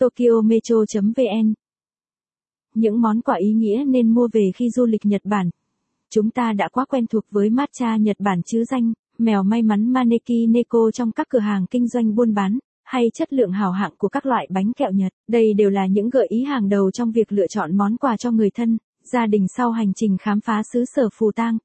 Tokyo 0.00 0.40
Metro.vn 0.44 1.54
Những 2.74 3.00
món 3.00 3.20
quà 3.20 3.34
ý 3.34 3.52
nghĩa 3.52 3.84
nên 3.86 4.14
mua 4.14 4.28
về 4.32 4.50
khi 4.56 4.70
du 4.70 4.86
lịch 4.86 5.06
Nhật 5.06 5.20
Bản. 5.24 5.50
Chúng 6.10 6.30
ta 6.30 6.52
đã 6.52 6.68
quá 6.72 6.84
quen 6.84 7.06
thuộc 7.06 7.24
với 7.30 7.50
matcha 7.50 7.96
Nhật 7.96 8.16
Bản 8.18 8.40
chứ 8.46 8.64
danh, 8.64 8.92
mèo 9.18 9.42
may 9.42 9.62
mắn 9.62 9.92
Maneki 9.92 10.48
Neko 10.48 10.90
trong 10.90 11.12
các 11.12 11.26
cửa 11.28 11.38
hàng 11.38 11.66
kinh 11.70 11.88
doanh 11.88 12.14
buôn 12.14 12.34
bán, 12.34 12.58
hay 12.84 13.10
chất 13.14 13.32
lượng 13.32 13.52
hào 13.52 13.72
hạng 13.72 13.92
của 13.98 14.08
các 14.08 14.26
loại 14.26 14.46
bánh 14.50 14.72
kẹo 14.72 14.90
Nhật. 14.90 15.12
Đây 15.28 15.54
đều 15.54 15.70
là 15.70 15.86
những 15.86 16.10
gợi 16.10 16.26
ý 16.28 16.44
hàng 16.44 16.68
đầu 16.68 16.90
trong 16.90 17.12
việc 17.12 17.32
lựa 17.32 17.46
chọn 17.46 17.76
món 17.76 17.96
quà 17.96 18.16
cho 18.16 18.30
người 18.30 18.50
thân, 18.50 18.78
gia 19.12 19.26
đình 19.26 19.46
sau 19.56 19.70
hành 19.70 19.92
trình 19.94 20.16
khám 20.20 20.40
phá 20.40 20.62
xứ 20.72 20.84
sở 20.94 21.08
phù 21.12 21.32
tang. 21.32 21.58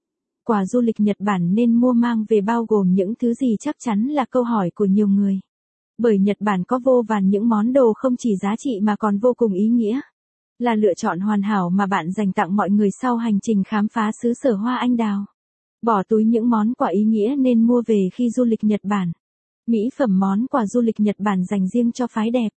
Quà 0.43 0.65
du 0.65 0.81
lịch 0.81 0.99
Nhật 0.99 1.17
Bản 1.19 1.55
nên 1.55 1.73
mua 1.73 1.93
mang 1.93 2.25
về 2.29 2.41
bao 2.41 2.65
gồm 2.65 2.93
những 2.93 3.13
thứ 3.15 3.33
gì 3.33 3.55
chắc 3.59 3.75
chắn 3.79 4.07
là 4.07 4.25
câu 4.25 4.43
hỏi 4.43 4.71
của 4.75 4.85
nhiều 4.85 5.07
người. 5.07 5.39
Bởi 5.97 6.19
Nhật 6.19 6.37
Bản 6.39 6.63
có 6.63 6.79
vô 6.83 7.03
vàn 7.07 7.29
những 7.29 7.49
món 7.49 7.73
đồ 7.73 7.93
không 7.93 8.15
chỉ 8.17 8.35
giá 8.41 8.55
trị 8.59 8.79
mà 8.81 8.95
còn 8.95 9.17
vô 9.17 9.33
cùng 9.33 9.53
ý 9.53 9.67
nghĩa. 9.67 9.99
Là 10.59 10.75
lựa 10.75 10.93
chọn 10.93 11.19
hoàn 11.19 11.41
hảo 11.41 11.69
mà 11.69 11.85
bạn 11.85 12.11
dành 12.11 12.33
tặng 12.33 12.55
mọi 12.55 12.69
người 12.69 12.89
sau 13.01 13.17
hành 13.17 13.39
trình 13.39 13.63
khám 13.63 13.87
phá 13.87 14.11
xứ 14.21 14.33
sở 14.33 14.55
hoa 14.55 14.77
anh 14.77 14.97
đào. 14.97 15.25
Bỏ 15.81 16.03
túi 16.03 16.25
những 16.25 16.49
món 16.49 16.73
quà 16.73 16.89
ý 16.89 17.03
nghĩa 17.03 17.35
nên 17.35 17.61
mua 17.61 17.81
về 17.85 18.09
khi 18.13 18.29
du 18.29 18.43
lịch 18.43 18.63
Nhật 18.63 18.79
Bản. 18.83 19.11
Mỹ 19.67 19.89
phẩm 19.97 20.19
món 20.19 20.47
quà 20.47 20.65
du 20.65 20.81
lịch 20.81 20.99
Nhật 20.99 21.15
Bản 21.19 21.45
dành 21.45 21.67
riêng 21.67 21.91
cho 21.91 22.07
phái 22.07 22.31
đẹp. 22.31 22.49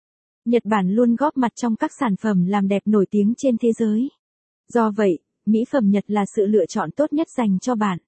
Nhật 0.45 0.65
Bản 0.65 0.89
luôn 0.89 1.15
góp 1.15 1.37
mặt 1.37 1.51
trong 1.55 1.75
các 1.75 1.91
sản 1.99 2.15
phẩm 2.15 2.45
làm 2.45 2.67
đẹp 2.67 2.81
nổi 2.85 3.05
tiếng 3.09 3.33
trên 3.37 3.57
thế 3.57 3.71
giới. 3.79 4.09
Do 4.73 4.91
vậy, 4.91 5.19
mỹ 5.45 5.59
phẩm 5.71 5.89
Nhật 5.89 6.03
là 6.07 6.25
sự 6.35 6.45
lựa 6.45 6.65
chọn 6.65 6.91
tốt 6.91 7.13
nhất 7.13 7.27
dành 7.37 7.59
cho 7.59 7.75
bạn. 7.75 7.99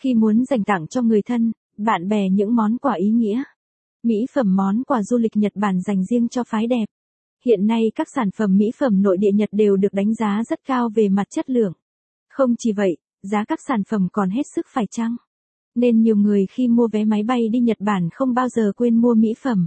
Khi 0.00 0.14
muốn 0.14 0.44
dành 0.44 0.64
tặng 0.64 0.86
cho 0.86 1.02
người 1.02 1.22
thân, 1.22 1.52
bạn 1.76 2.08
bè 2.08 2.28
những 2.30 2.54
món 2.54 2.78
quà 2.78 2.94
ý 2.94 3.10
nghĩa. 3.10 3.42
Mỹ 4.02 4.26
phẩm 4.34 4.56
món 4.56 4.82
quà 4.84 5.02
du 5.02 5.18
lịch 5.18 5.36
Nhật 5.36 5.52
Bản 5.54 5.80
dành 5.80 6.04
riêng 6.04 6.28
cho 6.28 6.44
phái 6.44 6.66
đẹp. 6.66 6.84
Hiện 7.44 7.66
nay 7.66 7.92
các 7.94 8.08
sản 8.14 8.30
phẩm 8.36 8.56
mỹ 8.56 8.70
phẩm 8.78 9.02
nội 9.02 9.16
địa 9.16 9.32
Nhật 9.34 9.48
đều 9.52 9.76
được 9.76 9.92
đánh 9.92 10.14
giá 10.14 10.42
rất 10.48 10.64
cao 10.66 10.90
về 10.94 11.08
mặt 11.08 11.26
chất 11.30 11.50
lượng. 11.50 11.72
Không 12.28 12.54
chỉ 12.58 12.72
vậy, 12.72 12.96
giá 13.22 13.44
các 13.48 13.58
sản 13.68 13.82
phẩm 13.88 14.08
còn 14.12 14.30
hết 14.30 14.42
sức 14.54 14.66
phải 14.74 14.84
chăng. 14.90 15.16
Nên 15.74 16.00
nhiều 16.00 16.16
người 16.16 16.46
khi 16.50 16.68
mua 16.68 16.88
vé 16.92 17.04
máy 17.04 17.22
bay 17.22 17.48
đi 17.48 17.60
Nhật 17.60 17.76
Bản 17.80 18.08
không 18.12 18.34
bao 18.34 18.48
giờ 18.48 18.72
quên 18.76 18.96
mua 19.00 19.14
mỹ 19.14 19.34
phẩm. 19.42 19.66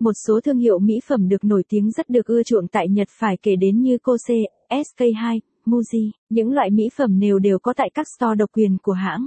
Một 0.00 0.12
số 0.26 0.40
thương 0.40 0.58
hiệu 0.58 0.78
mỹ 0.78 1.00
phẩm 1.08 1.28
được 1.28 1.44
nổi 1.44 1.62
tiếng 1.68 1.90
rất 1.90 2.08
được 2.08 2.26
ưa 2.26 2.42
chuộng 2.42 2.68
tại 2.68 2.88
Nhật 2.88 3.08
phải 3.10 3.36
kể 3.42 3.56
đến 3.56 3.80
như 3.80 3.98
Kose, 3.98 4.34
SK2, 4.70 5.40
Muji, 5.66 6.10
những 6.28 6.52
loại 6.52 6.70
mỹ 6.70 6.88
phẩm 6.96 7.20
đều 7.20 7.38
đều 7.38 7.58
có 7.58 7.72
tại 7.76 7.90
các 7.94 8.06
store 8.16 8.34
độc 8.34 8.50
quyền 8.52 8.76
của 8.82 8.92
hãng. 8.92 9.26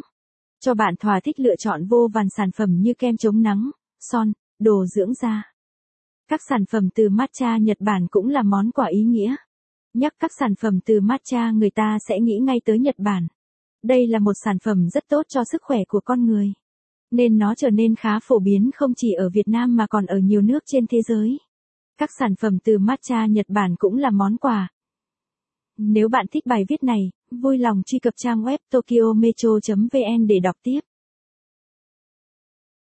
Cho 0.59 0.73
bạn 0.73 0.95
thỏa 0.99 1.19
thích 1.19 1.39
lựa 1.39 1.55
chọn 1.55 1.85
vô 1.85 2.09
vàn 2.13 2.27
sản 2.37 2.51
phẩm 2.51 2.81
như 2.81 2.93
kem 2.93 3.17
chống 3.17 3.41
nắng, 3.41 3.71
son, 3.99 4.31
đồ 4.59 4.85
dưỡng 4.85 5.13
da. 5.13 5.53
Các 6.27 6.41
sản 6.49 6.65
phẩm 6.65 6.89
từ 6.95 7.09
matcha 7.09 7.57
Nhật 7.57 7.77
Bản 7.79 8.07
cũng 8.11 8.29
là 8.29 8.43
món 8.43 8.71
quà 8.71 8.85
ý 8.85 9.03
nghĩa. 9.03 9.35
Nhắc 9.93 10.13
các 10.19 10.31
sản 10.39 10.55
phẩm 10.55 10.79
từ 10.85 11.01
matcha 11.01 11.51
người 11.51 11.69
ta 11.69 11.97
sẽ 12.07 12.19
nghĩ 12.19 12.39
ngay 12.39 12.61
tới 12.65 12.79
Nhật 12.79 12.95
Bản. 12.97 13.27
Đây 13.83 14.07
là 14.07 14.19
một 14.19 14.33
sản 14.43 14.57
phẩm 14.59 14.89
rất 14.89 15.03
tốt 15.09 15.25
cho 15.29 15.43
sức 15.51 15.61
khỏe 15.63 15.79
của 15.87 15.99
con 16.05 16.25
người. 16.25 16.53
Nên 17.11 17.37
nó 17.37 17.55
trở 17.55 17.69
nên 17.69 17.95
khá 17.95 18.19
phổ 18.23 18.39
biến 18.39 18.69
không 18.75 18.93
chỉ 18.93 19.11
ở 19.11 19.29
Việt 19.29 19.47
Nam 19.47 19.75
mà 19.75 19.87
còn 19.87 20.05
ở 20.05 20.17
nhiều 20.17 20.41
nước 20.41 20.63
trên 20.65 20.87
thế 20.87 21.01
giới. 21.01 21.37
Các 21.97 22.09
sản 22.19 22.35
phẩm 22.35 22.59
từ 22.63 22.77
matcha 22.77 23.25
Nhật 23.25 23.45
Bản 23.49 23.75
cũng 23.75 23.97
là 23.97 24.09
món 24.09 24.37
quà. 24.37 24.69
Nếu 25.77 26.09
bạn 26.09 26.25
thích 26.31 26.45
bài 26.45 26.65
viết 26.69 26.83
này, 26.83 27.11
vui 27.31 27.57
lòng 27.57 27.81
truy 27.85 27.99
cập 27.99 28.13
trang 28.17 28.43
web 28.43 28.57
tokyometro.vn 28.71 30.27
để 30.27 30.39
đọc 30.39 30.55
tiếp. 30.63 30.79